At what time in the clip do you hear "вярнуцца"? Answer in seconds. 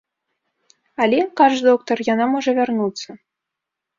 2.61-3.09